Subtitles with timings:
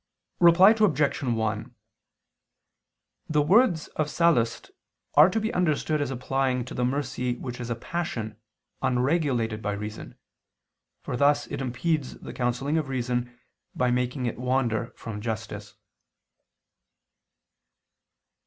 [0.39, 1.21] Reply Obj.
[1.21, 1.75] 1:
[3.29, 4.71] The words of Sallust
[5.13, 8.41] are to be understood as applying to the mercy which is a passion
[8.81, 10.17] unregulated by reason:
[11.03, 13.37] for thus it impedes the counselling of reason,
[13.75, 15.75] by making it wander from justice.